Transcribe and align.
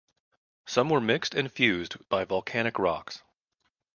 Some 0.65 0.89
were 0.89 0.99
mixed 0.99 1.35
and 1.35 1.51
fused 1.51 2.09
by 2.09 2.25
volcanic 2.25 2.79
rocks. 2.79 3.21